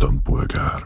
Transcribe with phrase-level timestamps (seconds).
[0.00, 0.84] istenpolgár.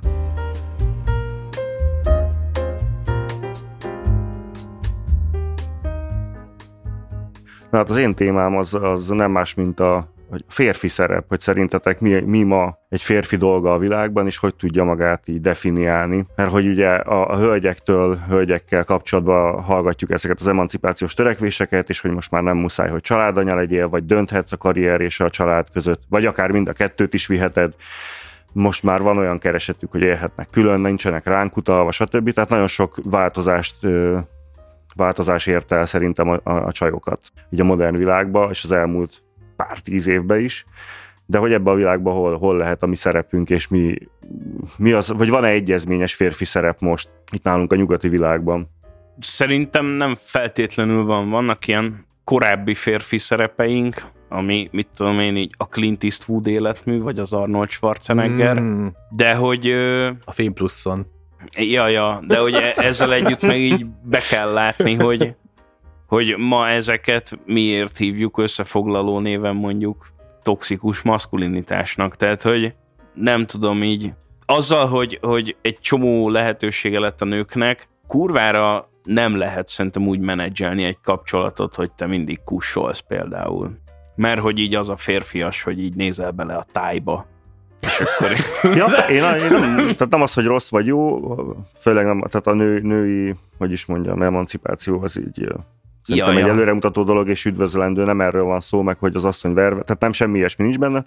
[7.71, 11.41] Na hát az én témám az, az nem más, mint a hogy férfi szerep, hogy
[11.41, 16.27] szerintetek mi, mi ma egy férfi dolga a világban, és hogy tudja magát így definiálni.
[16.37, 22.11] Mert hogy ugye a, a hölgyektől, hölgyekkel kapcsolatban hallgatjuk ezeket az emancipációs törekvéseket, és hogy
[22.11, 26.03] most már nem muszáj, hogy családanya legyél, vagy dönthetsz a karrier és a család között,
[26.09, 27.75] vagy akár mind a kettőt is viheted
[28.55, 32.31] most már van olyan keresetük, hogy élhetnek külön, nincsenek ránk utalva, stb.
[32.31, 33.77] Tehát nagyon sok változást
[34.97, 39.23] változás érte el szerintem a, a, a csajokat így a modern világba, és az elmúlt
[39.57, 40.67] pár tíz évben is,
[41.27, 43.95] de hogy ebben a világban hol, hol lehet a mi szerepünk, és mi,
[44.77, 48.69] mi az, vagy van-e egyezményes férfi szerep most itt nálunk a nyugati világban?
[49.19, 51.31] Szerintem nem feltétlenül van.
[51.31, 57.19] Vannak ilyen korábbi férfi szerepeink, ami, mit tudom én, így a Clint Eastwood életmű, vagy
[57.19, 58.87] az Arnold Schwarzenegger, mm.
[59.11, 59.71] de hogy...
[60.25, 61.07] A Film Pluszon.
[61.57, 65.35] Ja, ja, de hogy e- ezzel együtt meg így be kell látni, hogy,
[66.07, 70.07] hogy ma ezeket miért hívjuk összefoglaló néven mondjuk
[70.43, 72.17] toxikus maszkulinitásnak.
[72.17, 72.75] Tehát, hogy
[73.15, 74.13] nem tudom így,
[74.47, 80.85] azzal, hogy, hogy egy csomó lehetősége lett a nőknek, kurvára nem lehet szerintem úgy menedzselni
[80.85, 83.83] egy kapcsolatot, hogy te mindig kussolsz például.
[84.17, 87.27] Mert hogy így az a férfias, hogy így nézel bele a tájba,
[87.81, 88.31] és akkor
[88.77, 91.21] ja, én, én nem, tehát nem az, hogy rossz vagy jó,
[91.77, 95.49] főleg nem, tehát a nő, női, hogy is mondjam, emancipáció az így
[96.05, 96.53] Szerintem ja, egy ja.
[96.53, 100.13] előremutató dolog és üdvözlendő, nem erről van szó, meg hogy az asszony verve, tehát nem
[100.13, 101.07] semmi ilyesmi nincs benne,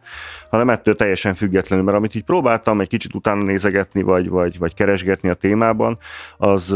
[0.49, 4.73] hanem ettől teljesen függetlenül, mert amit így próbáltam egy kicsit utána nézegetni, vagy, vagy, vagy
[4.73, 5.97] keresgetni a témában,
[6.37, 6.75] az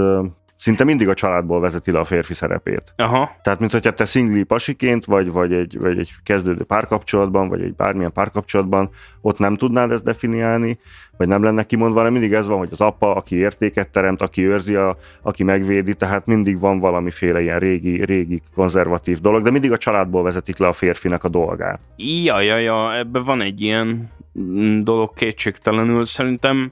[0.61, 2.93] szinte mindig a családból vezeti le a férfi szerepét.
[2.95, 3.35] Aha.
[3.43, 7.73] Tehát, mint hogyha te szingli pasiként, vagy, vagy, egy, vagy egy kezdődő párkapcsolatban, vagy egy
[7.73, 8.89] bármilyen párkapcsolatban,
[9.21, 10.79] ott nem tudnád ezt definiálni,
[11.17, 14.47] vagy nem lenne kimondva, hanem mindig ez van, hogy az apa, aki értéket teremt, aki
[14.47, 19.71] őrzi, a, aki megvédi, tehát mindig van valamiféle ilyen régi, régi konzervatív dolog, de mindig
[19.71, 21.79] a családból vezetik le a férfinek a dolgát.
[21.95, 24.09] Ja, ja, ja, ebben van egy ilyen
[24.83, 26.05] dolog kétségtelenül.
[26.05, 26.71] Szerintem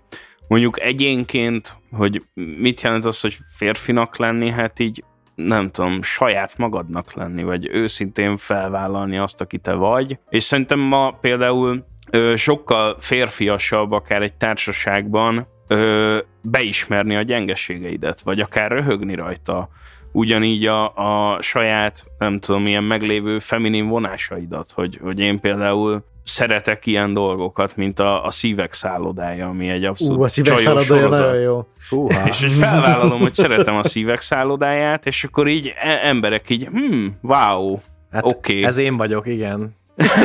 [0.50, 2.24] mondjuk egyénként, hogy
[2.58, 5.04] mit jelent az, hogy férfinak lenni, hát így
[5.36, 10.20] nem tudom, saját magadnak lenni, vagy őszintén felvállalni azt, aki te vagy.
[10.30, 18.40] És szerintem ma például ö, sokkal férfiasabb akár egy társaságban ö, beismerni a gyengeségeidet, vagy
[18.40, 19.70] akár röhögni rajta.
[20.12, 26.86] Ugyanígy a, a saját, nem tudom, ilyen meglévő feminin vonásaidat, hogy, hogy én például szeretek
[26.86, 31.40] ilyen dolgokat, mint a, a szívek szállodája, ami egy abszolút uh, a szívek szállodája nagyon
[31.40, 31.68] jó.
[31.90, 32.28] Húha.
[32.28, 37.18] És hogy felvállalom, hogy szeretem a szívek szállodáját, és akkor így e- emberek így, hmm,
[37.22, 37.80] wow,
[38.12, 38.54] hát oké.
[38.54, 38.64] Okay.
[38.64, 39.76] Ez én vagyok, igen.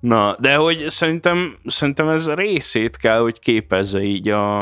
[0.00, 4.58] Na, de hogy szerintem, szerintem ez részét kell, hogy képezze így a,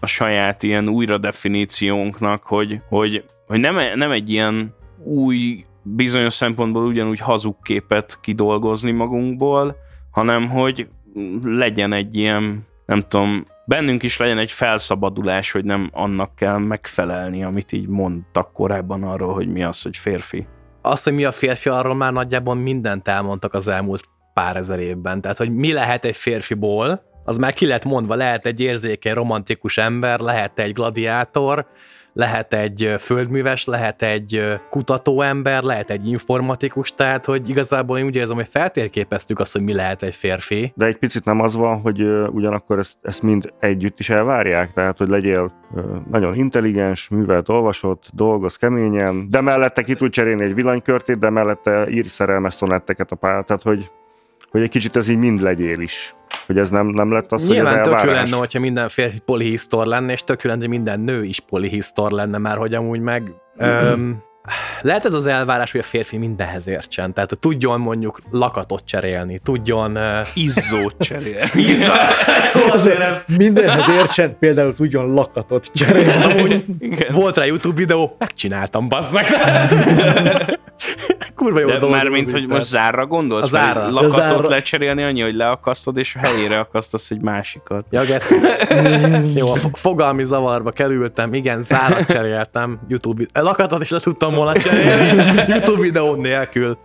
[0.00, 4.74] a saját ilyen újra definíciónknak, hogy, hogy, hogy nem, nem egy ilyen
[5.04, 5.64] új
[5.94, 9.76] bizonyos szempontból ugyanúgy hazug képet kidolgozni magunkból,
[10.10, 10.88] hanem hogy
[11.42, 17.44] legyen egy ilyen, nem tudom, bennünk is legyen egy felszabadulás, hogy nem annak kell megfelelni,
[17.44, 20.46] amit így mondtak korábban arról, hogy mi az, hogy férfi.
[20.82, 24.04] Az, hogy mi a férfi, arról már nagyjából mindent elmondtak az elmúlt
[24.34, 25.20] pár ezer évben.
[25.20, 29.78] Tehát, hogy mi lehet egy férfiból, az már ki lett mondva, lehet egy érzékeny, romantikus
[29.78, 31.66] ember, lehet egy gladiátor,
[32.16, 38.36] lehet egy földműves, lehet egy kutatóember, lehet egy informatikus, tehát hogy igazából én úgy érzem,
[38.36, 40.72] hogy feltérképeztük azt, hogy mi lehet egy férfi.
[40.76, 44.98] De egy picit nem az van, hogy ugyanakkor ezt, ezt mind együtt is elvárják, tehát
[44.98, 45.52] hogy legyél
[46.10, 51.88] nagyon intelligens, művelt, olvasott, dolgoz keményen, de mellette ki tud cserélni egy villanykörtét, de mellette
[51.90, 53.90] ír szerelmes szonetteket a pár, tehát hogy,
[54.50, 56.14] hogy egy kicsit ez így mind legyél is
[56.46, 58.30] hogy ez nem, nem lett az, Nyilván hogy ez elvárás.
[58.30, 62.38] lenne, hogyha minden férfi polihisztor lenne, és tök lenne, hogy minden nő is polihisztor lenne,
[62.38, 63.32] már hogy amúgy meg...
[63.56, 64.22] Öm,
[64.80, 69.40] lehet ez az elvárás, hogy a férfi mindenhez értsen, tehát hogy tudjon mondjuk lakatot cserélni,
[69.44, 69.96] tudjon...
[69.96, 70.26] Uh...
[70.34, 71.62] Izzót cserélni.
[71.72, 71.92] Izzó.
[72.72, 73.36] Azért ez...
[73.36, 76.24] Mindenhez értsen, például tudjon lakatot cserélni.
[76.24, 76.64] Amúgy
[77.10, 79.26] volt rá YouTube videó, megcsináltam, bazd meg.
[81.36, 83.44] Kurva jó De már mint, hogy most zárra gondolsz?
[83.44, 83.90] A zárra.
[83.90, 84.48] Lakatot zárra.
[84.48, 87.86] lecserélni annyi, hogy leakasztod, és a helyére akasztasz egy másikat.
[87.90, 88.34] Ja, geci.
[89.40, 95.22] jó, a fogalmi zavarba kerültem, igen, zárat cseréltem YouTube Lakatot is le tudtam volna cserélni
[95.52, 96.78] YouTube videó nélkül.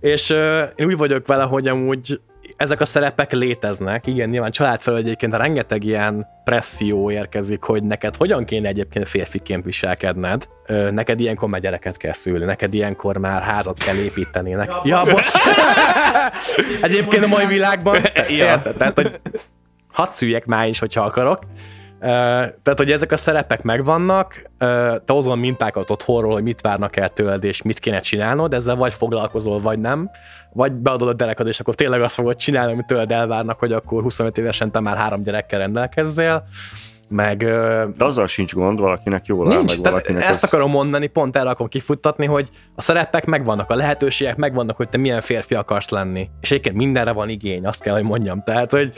[0.00, 2.20] És uh, én úgy vagyok vele, hogy amúgy
[2.56, 8.16] ezek a szerepek léteznek, igen, nyilván család felől egyébként rengeteg ilyen presszió érkezik, hogy neked
[8.16, 13.42] hogyan kéne egyébként férfiként viselkedned, Ö, neked ilyenkor már gyereket kell szülni, neked ilyenkor már
[13.42, 14.50] házat kell építeni.
[14.52, 15.32] Nek- ja, most.
[16.80, 18.44] egyébként a mai világban, te- Ja.
[18.44, 18.76] érted?
[18.76, 19.20] Tehát, hogy
[19.92, 21.38] hadd szüljek már is, hogyha akarok.
[22.04, 27.44] Tehát, hogy ezek a szerepek megvannak, te hozol mintákat otthonról, hogy mit várnak el tőled,
[27.44, 30.10] és mit kéne csinálnod, ezzel vagy foglalkozol, vagy nem,
[30.52, 34.02] vagy beadod a derekad, és akkor tényleg azt fogod csinálni, amit tőled elvárnak, hogy akkor
[34.02, 36.44] 25 évesen te már három gyerekkel rendelkezzél,
[37.08, 37.38] meg
[37.96, 41.06] De azzal sincs gond, valakinek jól áll, Nincs, meg tehát valakinek ezt ez- akarom mondani,
[41.06, 45.54] pont erre akarom kifuttatni, hogy a szerepek megvannak, a lehetőségek megvannak, hogy te milyen férfi
[45.54, 46.30] akarsz lenni.
[46.40, 48.42] És egyébként mindenre van igény, azt kell, hogy mondjam.
[48.42, 48.92] Tehát, hogy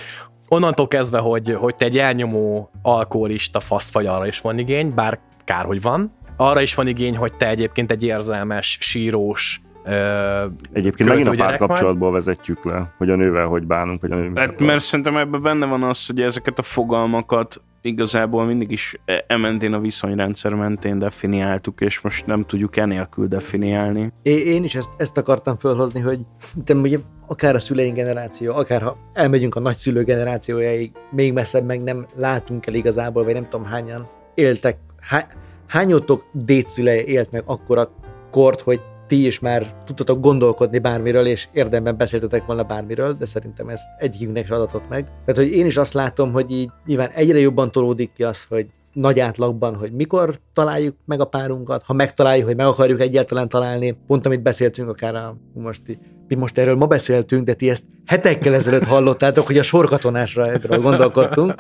[0.49, 5.19] onnantól kezdve, hogy, hogy te egy elnyomó alkoholista fasz vagy, arra is van igény, bár
[5.45, 6.13] kár, hogy van.
[6.37, 12.13] Arra is van igény, hogy te egyébként egy érzelmes, sírós, ö, Egyébként megint a párkapcsolatból
[12.13, 14.47] vezetjük le, hogy a nővel hogy bánunk, vagy a nővel.
[14.47, 19.25] Hát, mert szerintem ebben benne van az, hogy ezeket a fogalmakat igazából mindig is e-
[19.27, 24.13] e mentén a viszonyrendszer mentén definiáltuk, és most nem tudjuk enélkül definiálni.
[24.23, 28.97] Én is ezt, ezt akartam fölhozni, hogy szerintem ugye akár a szüleink generáció, akár ha
[29.13, 34.09] elmegyünk a nagyszülő generációjáig, még messzebb meg nem látunk el igazából, vagy nem tudom hányan
[34.35, 35.27] éltek, há,
[35.67, 37.91] hányotok dédszüleje élt meg akkora
[38.31, 43.69] kort, hogy ti is már tudtatok gondolkodni bármiről, és érdemben beszéltetek volna bármiről, de szerintem
[43.69, 45.05] ezt egyikünknek se adatott meg.
[45.05, 48.67] Tehát, hogy én is azt látom, hogy így nyilván egyre jobban tolódik ki az, hogy
[48.93, 53.97] nagy átlagban, hogy mikor találjuk meg a párunkat, ha megtaláljuk, hogy meg akarjuk egyáltalán találni,
[54.07, 55.83] pont amit beszéltünk akár a most,
[56.29, 60.81] mi most erről ma beszéltünk, de ti ezt hetekkel ezelőtt hallottátok, hogy a sorkatonásra erről
[60.81, 61.55] gondolkodtunk,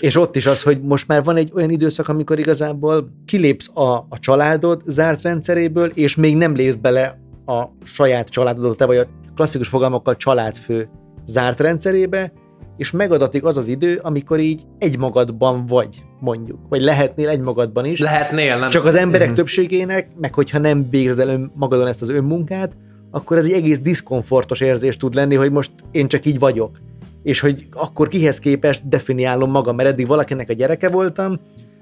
[0.00, 3.92] és ott is az, hogy most már van egy olyan időszak, amikor igazából kilépsz a,
[3.92, 9.06] a családod zárt rendszeréből, és még nem lépsz bele a saját családodot, te vagy a
[9.34, 10.88] klasszikus fogalmakkal családfő
[11.26, 12.32] zárt rendszerébe,
[12.76, 16.58] és megadatik az az idő, amikor így egymagadban vagy, mondjuk.
[16.68, 18.00] Vagy lehetnél egymagadban is.
[18.00, 18.70] lehetnél, nem?
[18.70, 19.36] Csak az emberek Mhm.
[19.36, 22.76] többségének, meg hogyha nem végzel el ön- magadon ezt az önmunkát,
[23.10, 26.78] akkor ez egy egész diszkomfortos érzés tud lenni, hogy most én csak így vagyok.
[27.28, 31.36] És hogy akkor kihez képest definiálom magam, mert eddig valakinek a gyereke voltam,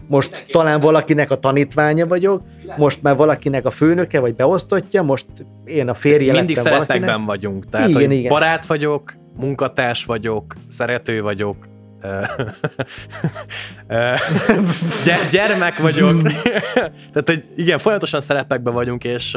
[0.09, 2.43] most talán valakinek a tanítványa vagyok,
[2.77, 5.27] most már valakinek a főnöke, vagy beosztottja, most
[5.65, 7.27] én a férje Mindig lettem szerepekben valakinek.
[7.27, 7.65] vagyunk.
[7.71, 8.29] Tehát, Igen, igen.
[8.31, 11.57] barát vagyok, munkatárs vagyok, szerető vagyok,
[15.31, 16.23] gyermek vagyok.
[17.13, 19.37] Tehát, hogy igen, folyamatosan szerepekben vagyunk, és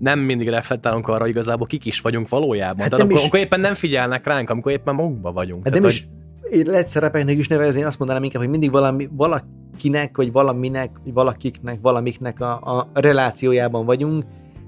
[0.00, 2.80] nem mindig reflektálunk arra, hogy igazából kik is vagyunk valójában.
[2.80, 5.64] Hát Tehát amikor, is- amikor éppen nem figyelnek ránk, amikor éppen magunkban vagyunk.
[5.64, 6.08] Hát Tehát, nem is
[6.50, 10.90] én lehet szerepeknek is nevezni, én azt mondanám inkább, hogy mindig valami, valakinek, vagy valaminek,
[11.04, 14.24] vagy valakiknek, valamiknek a, a relációjában vagyunk,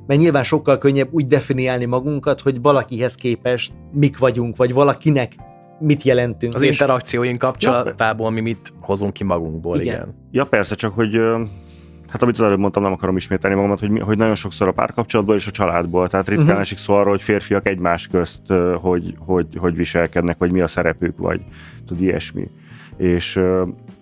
[0.07, 5.33] mert nyilván sokkal könnyebb úgy definiálni magunkat, hogy valakihez képest mik vagyunk, vagy valakinek
[5.79, 6.55] mit jelentünk.
[6.55, 9.95] az És- interakcióink kapcsolatából mi mit hozunk ki magunkból, igen.
[9.95, 10.15] Igen.
[10.31, 11.21] Ja persze, csak hogy
[12.09, 15.35] hát amit az előbb mondtam, nem akarom ismételni magamat, hogy, hogy nagyon sokszor a párkapcsolatból
[15.35, 16.59] és a családból, tehát ritkán Mhm.
[16.61, 18.41] esik szó arról, hogy férfiak egymás közt
[18.81, 21.41] hogy, hogy, hogy viselkednek, vagy mi a szerepük, vagy
[21.87, 22.45] tud ilyesmi.
[22.97, 23.41] És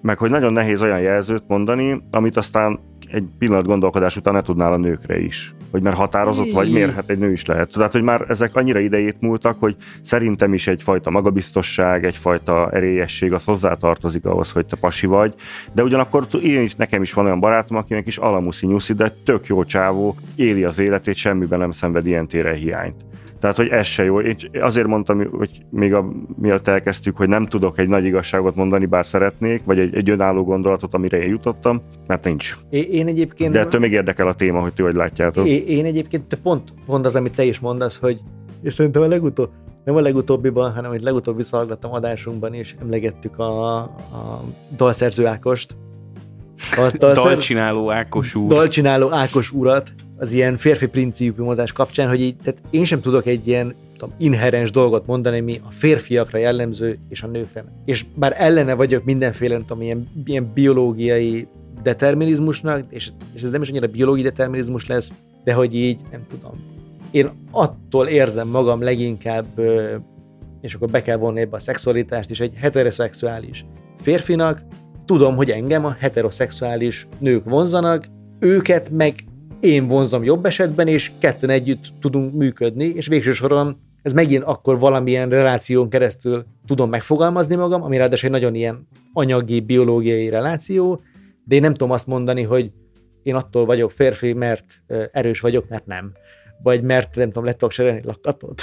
[0.03, 2.79] meg hogy nagyon nehéz olyan jelzőt mondani, amit aztán
[3.11, 5.54] egy pillanat gondolkodás után ne tudnál a nőkre is.
[5.75, 7.71] Hogy mert határozott vagy, miért hát egy nő is lehet.
[7.73, 13.45] Tehát, hogy már ezek annyira idejét múltak, hogy szerintem is egyfajta magabiztosság, egyfajta erélyesség, az
[13.45, 15.35] hozzátartozik ahhoz, hogy te pasi vagy.
[15.73, 19.47] De ugyanakkor én is, nekem is van olyan barátom, akinek is alamuszi nyuszi, de tök
[19.47, 23.05] jó csávó, éli az életét, semmiben nem szenved ilyen téren hiányt.
[23.45, 24.21] Tehát, hogy ez se jó.
[24.21, 28.87] Én azért mondtam, hogy még a, miatt elkezdtük, hogy nem tudok egy nagy igazságot mondani,
[28.87, 32.57] bár szeretnék, vagy egy, egy önálló gondolatot, amire én jutottam, mert nincs.
[32.71, 33.53] É- én egyébként...
[33.53, 35.47] De ettől még érdekel a téma, hogy ti hogy látjátok.
[35.47, 38.21] É- én egyébként te pont, pont az, amit te is mondasz, hogy
[38.63, 39.51] és szerintem a legutóbb,
[39.85, 44.45] nem a legutóbbiban, hanem hogy legutóbb visszahallgattam adásunkban, és emlegettük a, a
[44.77, 45.77] dalszerző Ákost.
[46.77, 48.49] A Dalcsináló Ákos úr.
[48.49, 53.47] dalcsináló Ákos urat, az ilyen férfi principiumozás kapcsán, hogy így, tehát én sem tudok egy
[53.47, 57.65] ilyen tudom, inherens dolgot mondani, mi a férfiakra jellemző, és a nőkre.
[57.85, 61.47] És bár ellene vagyok mindenféle, nem tudom, ilyen, ilyen biológiai
[61.83, 65.13] determinizmusnak, és, és ez nem is annyira biológiai determinizmus lesz,
[65.45, 66.53] de hogy így, nem tudom.
[67.11, 69.47] Én attól érzem magam leginkább,
[70.61, 73.65] és akkor be kell vonni ebbe a szexualitást is, egy heteroszexuális
[74.01, 74.63] férfinak,
[75.05, 78.07] tudom, hogy engem a heteroszexuális nők vonzanak,
[78.39, 79.24] őket meg
[79.65, 84.79] én vonzom jobb esetben, és ketten együtt tudunk működni, és végső soron ez megint akkor
[84.79, 91.01] valamilyen reláción keresztül tudom megfogalmazni magam, ami ráadásul egy nagyon ilyen anyagi, biológiai reláció,
[91.45, 92.71] de én nem tudom azt mondani, hogy
[93.23, 94.65] én attól vagyok férfi, mert
[95.13, 96.13] erős vagyok, mert nem.
[96.63, 98.63] vagy mert nem tudom, lettek serélni lakatot.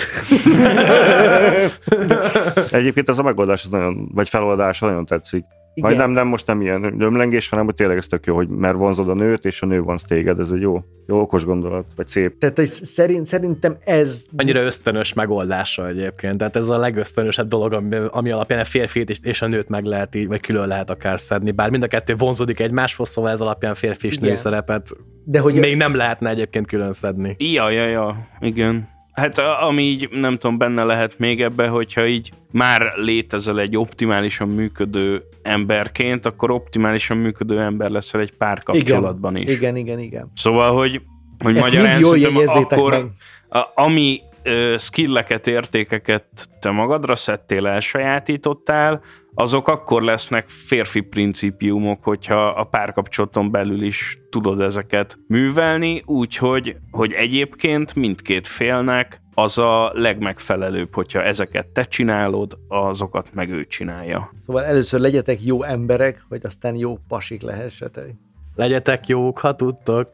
[2.72, 5.46] Egyébként ez a megoldás, az nagyon, vagy feloldás nagyon tetszik.
[5.74, 5.90] Igen.
[5.90, 8.76] Vagy nem, nem most nem ilyen ömlengés, hanem hogy tényleg ez tök jó, hogy mert
[8.76, 12.08] vonzod a nőt, és a nő vonz téged, ez egy jó, jó okos gondolat, vagy
[12.08, 12.38] szép.
[12.38, 16.38] Tehát hogy szerint, szerintem ez Annyira ösztönös megoldása egyébként.
[16.38, 19.86] Tehát ez a legösztönösebb dolog, ami, ami alapján a férfit és, és a nőt meg
[19.86, 21.52] lehet így, vagy külön lehet akár szedni.
[21.52, 25.54] Bár mind a kettő vonzódik egymáshoz, szóval ez alapján férfi és női szerepet de hogy
[25.54, 27.36] még nem lehetne egyébként külön szedni.
[27.38, 28.90] Ja, ja, ja, igen.
[29.12, 34.48] Hát ami így, nem tudom, benne lehet még ebbe, hogyha így már létezel egy optimálisan
[34.48, 39.52] működő emberként, akkor optimálisan működő ember leszel egy párkapcsolatban is.
[39.52, 40.32] Igen, igen, igen.
[40.36, 41.02] Szóval, hogy,
[41.40, 43.06] hogy Ezt magyarán jól akkor, meg.
[43.50, 46.26] a, ami ö, skilleket, értékeket
[46.60, 49.02] te magadra szedtél, elsajátítottál,
[49.34, 57.14] azok akkor lesznek férfi principiumok, hogyha a párkapcsolaton belül is tudod ezeket művelni, úgyhogy hogy
[57.14, 64.34] egyébként mindkét félnek az a legmegfelelőbb, hogyha ezeket te csinálod, azokat meg ő csinálja.
[64.46, 68.14] Szóval először legyetek jó emberek, hogy aztán jó pasik lehessetek.
[68.62, 70.10] Legyetek jók, ha tudtok.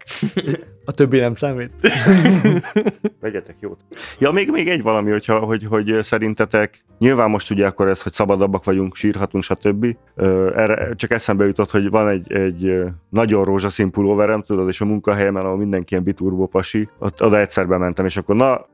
[0.85, 1.71] A többi nem számít.
[3.21, 3.79] Vegyetek jót.
[4.19, 8.11] Ja, még, még egy valami, hogyha, hogy, hogy szerintetek, nyilván most ugye akkor ez, hogy
[8.11, 9.95] szabadabbak vagyunk, sírhatunk, stb.
[10.55, 15.43] Erre csak eszembe jutott, hogy van egy, egy nagyon rózsaszín pulóverem, tudod, és a munkahelyemen,
[15.43, 18.65] ahol mindenki ilyen biturbo pasi, ott, oda egyszer bementem, és akkor na,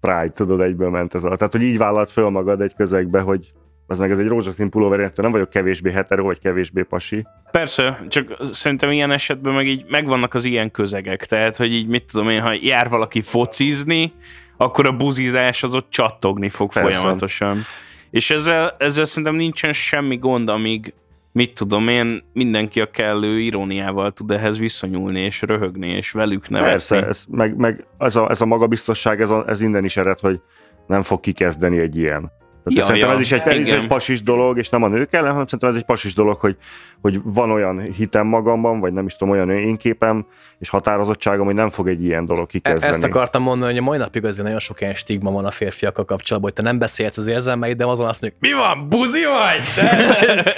[0.00, 1.36] Pride, tudod, egyből ment ez a.
[1.36, 3.52] Tehát, hogy így vállalt föl magad egy közegbe, hogy
[3.86, 7.26] az meg ez egy rózsaszín pulóver, én nem vagyok kevésbé hetero, vagy kevésbé pasi.
[7.50, 12.04] Persze, csak szerintem ilyen esetben meg így megvannak az ilyen közegek, tehát, hogy így mit
[12.04, 14.12] tudom én, ha jár valaki focizni,
[14.56, 16.90] akkor a buzizás az ott csattogni fog Persze.
[16.90, 17.62] folyamatosan.
[18.10, 20.94] És ezzel, ezzel szerintem nincsen semmi gond, amíg
[21.32, 26.72] mit tudom én, mindenki a kellő iróniával tud ehhez viszonyulni, és röhögni, és velük nevetni.
[26.72, 30.20] Persze, ez, meg, meg ez, a, ez a magabiztosság, ez, a, ez innen is ered,
[30.20, 30.40] hogy
[30.86, 32.32] nem fog kikezdeni egy ilyen.
[32.66, 34.88] Tehát Ja, szerintem ja, ez is egy, ez is egy pasis dolog, és nem a
[34.88, 36.56] nők ellen, hanem szerintem ez egy pasis dolog, hogy,
[37.00, 40.26] hogy van olyan hitem magamban, vagy nem is tudom, olyan én képem,
[40.58, 42.92] és határozottságom, hogy nem fog egy ilyen dolog kikezdeni.
[42.92, 46.04] Ezt akartam mondani, hogy a mai napig azért nagyon sok ilyen stigma van a férfiakkal
[46.04, 49.62] kapcsolatban, hogy te nem beszélsz az érzelmeid, de azon azt mondjuk, mi van, buzi vagy?
[49.74, 50.54] Te?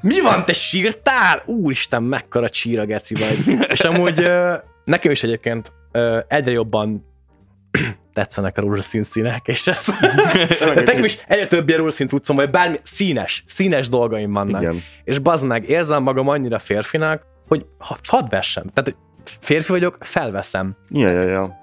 [0.08, 1.42] mi van, te sírtál?
[1.46, 3.58] Úristen, mekkora csíra geci vagy.
[3.68, 4.26] És amúgy
[4.84, 5.72] nekem is egyébként
[6.28, 7.10] egyre jobban
[8.12, 9.92] tetszenek a rózsaszín színek, és ezt
[10.74, 14.62] nekem is egyre több ilyen rózsaszín cuccom, vagy bármi színes, színes dolgaim vannak.
[14.62, 14.82] Igen.
[15.04, 18.64] És bazd meg, érzem magam annyira férfinak, hogy ha, hadd vessem.
[18.74, 18.96] Tehát
[19.40, 20.76] férfi vagyok, felveszem.
[20.88, 21.58] Ja, ja, ja.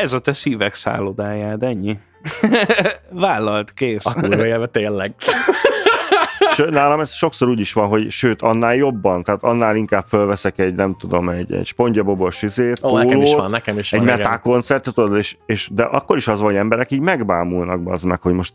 [0.00, 1.98] Ez a te szívek szállodájád, ennyi.
[3.10, 4.06] Vállalt, kész.
[4.06, 5.14] A kurva élve tényleg.
[6.66, 10.74] Nálam ez sokszor úgy is van, hogy sőt, annál jobban, tehát annál inkább fölveszek egy,
[10.74, 14.08] nem tudom, egy, egy spongyabobos izét, Ó, nekem is pólót, van, nekem is egy van.
[14.08, 14.18] igen.
[14.18, 18.20] metal koncertet, és, és, de akkor is az van, hogy emberek így megbámulnak, az meg,
[18.20, 18.52] hogy most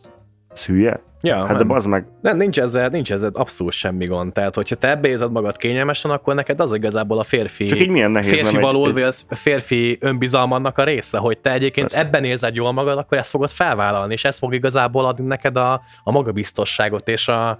[0.55, 1.01] ez hülye?
[1.25, 1.67] Ja, Hát de nem.
[1.67, 4.33] bazd meg, Nem, nincs ezzel, nincs ezzel abszolút semmi gond.
[4.33, 7.89] Tehát, hogyha te ebbe érzed magad kényelmesen, akkor neked az igazából a férfi, Csak így
[7.89, 12.05] milyen nehéz, férfi való, egy- vagy az férfi önbizalmannak a része, hogy te egyébként Persze.
[12.05, 15.81] ebben érzed jól magad, akkor ezt fogod felvállalni, és ez fog igazából adni neked a,
[16.03, 17.57] a magabiztosságot, és a,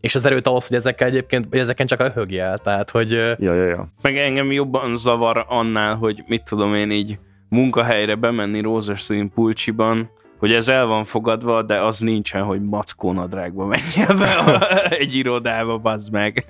[0.00, 2.58] és az erőt ahhoz, hogy ezekkel egyébként, hogy ezeken csak öhögjel.
[2.58, 3.88] Tehát, hogy ja, ja, ja.
[4.02, 10.52] Meg engem jobban zavar annál, hogy mit tudom én így munkahelyre bemenni rózsaszín pulcsiban, hogy
[10.52, 16.12] ez el van fogadva, de az nincsen, hogy mackónadrágba menjél be a- egy irodába, bazd
[16.12, 16.44] meg.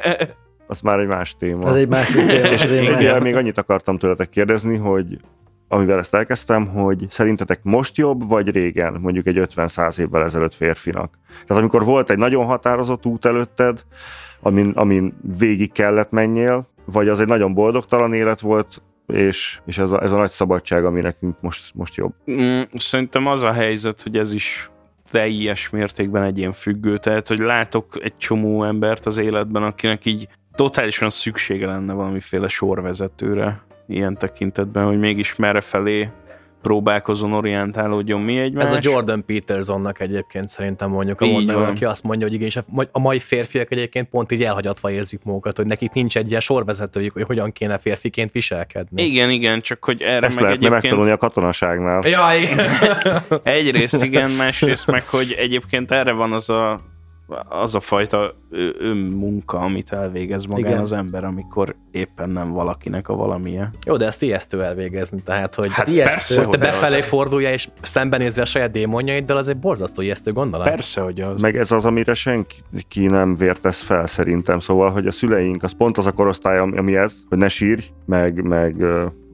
[0.66, 1.68] Az már egy más téma.
[1.68, 2.46] Ez egy másik téma.
[2.46, 5.18] és még, másik- még annyit akartam tőletek kérdezni, hogy
[5.68, 11.18] amivel ezt elkezdtem, hogy szerintetek most jobb, vagy régen, mondjuk egy 50-100 évvel ezelőtt férfinak?
[11.46, 13.84] Tehát amikor volt egy nagyon határozott út előtted,
[14.40, 19.90] amin, amin végig kellett menjél, vagy az egy nagyon boldogtalan élet volt, és, és ez,
[19.90, 22.12] a, ez a nagy szabadság, ami nekünk most, most jobb.
[22.30, 24.70] Mm, Szerintem az a helyzet, hogy ez is
[25.10, 31.10] teljes mértékben egyén függő, tehát hogy látok egy csomó embert az életben, akinek így totálisan
[31.10, 36.10] szüksége lenne valamiféle sorvezetőre ilyen tekintetben, hogy mégis merre felé
[36.66, 38.64] próbálkozon, orientálódjon mi egymás.
[38.64, 41.62] ez a Jordan Petersonnak egyébként szerintem mondjuk a van.
[41.64, 45.56] aki azt mondja, hogy igenis a- a mai férfiak egyébként pont így elhagyatva érzik magukat,
[45.56, 49.02] hogy nekik nincs egy ilyen sorvezetőjük, hogy hogyan kéne férfiként viselkedni.
[49.02, 52.00] Igen, igen, csak hogy erre Ezt meg lehetne egyébként megtanulni a katonaságnál.
[52.08, 52.66] Ja, igen.
[53.58, 56.80] egyrészt igen, másrészt meg, hogy egyébként erre van az a
[57.48, 58.34] az a fajta
[58.78, 60.82] önmunka, amit elvégez magán Igen.
[60.82, 63.70] az ember, amikor éppen nem valakinek a valamilyen.
[63.86, 66.12] Jó, de ezt ijesztő elvégezni, tehát, hogy Hát ijesztő.
[66.14, 67.06] persze, hogy te hogy befelé az.
[67.06, 70.68] fordulja és szembenézi a saját démonjaiddal, az egy borzasztó ijesztő gondolat.
[70.68, 71.40] Persze, hogy az.
[71.40, 74.58] Meg ez az, amire senki nem vértesz fel szerintem.
[74.58, 77.84] Szóval, hogy a szüleink, az pont az a korosztály, ami ami ez, hogy ne sírj,
[78.06, 78.84] meg, meg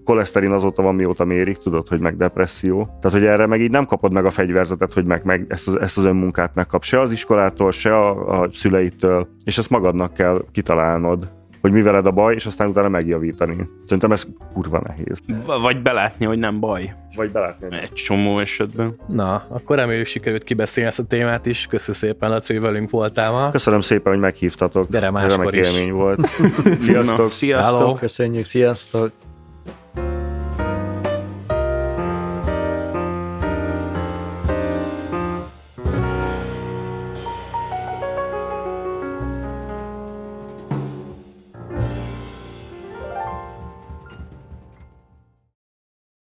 [0.04, 2.85] koleszterin azóta van, mióta mérik, tudod, hogy meg depresszió.
[3.00, 5.80] Tehát, hogy erre meg így nem kapod meg a fegyverzetet, hogy meg, meg ezt, az,
[5.80, 10.44] ezt az önmunkát megkap se az iskolától, se a, a szüleitől, és ezt magadnak kell
[10.52, 11.28] kitalálnod
[11.62, 13.68] hogy mi veled a baj, és aztán utána megjavítani.
[13.85, 15.18] Szerintem ez kurva nehéz.
[15.26, 16.94] V- vagy belátni, hogy nem baj.
[17.16, 17.66] Vagy belátni.
[17.82, 18.97] Egy csomó esetben.
[19.09, 21.66] Na, akkor reméljük sikerült kibeszélni ezt a témát is.
[21.66, 23.50] Köszönöm szépen, Laci, hogy velünk voltál ma.
[23.50, 24.90] Köszönöm szépen, hogy meghívtatok.
[24.90, 25.66] Gyere máskor Remek is.
[25.66, 26.26] élmény volt.
[26.85, 27.18] Sziasztok!
[27.18, 27.78] Na, sziasztok!
[27.78, 27.94] Hello.
[27.94, 29.11] Köszönjük, sziasztok!